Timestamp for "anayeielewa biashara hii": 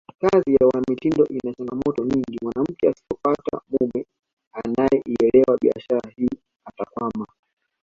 4.53-6.29